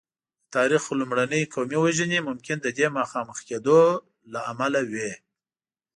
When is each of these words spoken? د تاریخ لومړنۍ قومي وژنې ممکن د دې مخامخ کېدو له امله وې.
د 0.43 0.45
تاریخ 0.55 0.83
لومړنۍ 0.99 1.43
قومي 1.53 1.77
وژنې 1.81 2.19
ممکن 2.29 2.57
د 2.61 2.67
دې 2.77 2.87
مخامخ 2.99 3.37
کېدو 3.49 3.79
له 4.31 4.39
امله 4.51 4.81
وې. 4.91 5.11